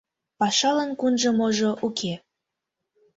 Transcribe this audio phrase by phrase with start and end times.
[0.39, 2.13] Пашалан кунжо-можо уке.